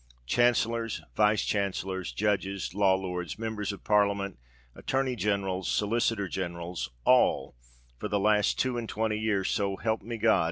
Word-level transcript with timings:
Chancellors—Vice 0.25 1.45
Chancellors—Judges—Law 1.45 2.95
Lords—Members 2.95 3.71
of 3.71 3.83
Parliament—Attorney 3.83 5.15
Generals—Solicitor 5.15 6.27
Generals—all, 6.27 6.93
all 7.05 7.55
for 7.99 8.07
the 8.07 8.19
last 8.19 8.57
two 8.57 8.79
and 8.79 8.89
twenty 8.89 9.19
years, 9.19 9.51
so 9.51 9.75
help 9.75 10.01
me 10.01 10.17
God! 10.17 10.39